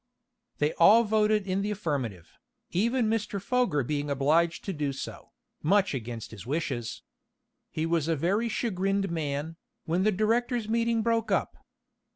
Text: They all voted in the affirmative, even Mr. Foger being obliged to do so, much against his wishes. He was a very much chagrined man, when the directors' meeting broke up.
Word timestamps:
They 0.57 0.73
all 0.79 1.03
voted 1.03 1.45
in 1.45 1.61
the 1.61 1.69
affirmative, 1.69 2.39
even 2.71 3.05
Mr. 3.07 3.39
Foger 3.39 3.83
being 3.83 4.09
obliged 4.09 4.63
to 4.65 4.73
do 4.73 4.93
so, 4.93 5.29
much 5.61 5.93
against 5.93 6.31
his 6.31 6.43
wishes. 6.43 7.03
He 7.69 7.85
was 7.85 8.07
a 8.07 8.15
very 8.15 8.45
much 8.45 8.51
chagrined 8.53 9.11
man, 9.11 9.57
when 9.85 10.01
the 10.03 10.11
directors' 10.11 10.67
meeting 10.67 11.03
broke 11.03 11.29
up. 11.31 11.55